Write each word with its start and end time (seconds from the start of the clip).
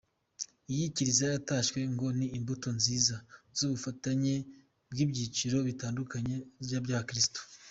Iyi 0.71 0.85
kiliziya 0.95 1.31
yatashywe 1.35 1.79
ngo 1.93 2.07
ni 2.17 2.27
imbuto 2.37 2.67
nziza 2.79 3.15
z’ubufatanye 3.57 4.35
bw’ibyiciro 4.91 5.57
bitandukanye 5.67 6.35
by’abakristu. 6.63 7.39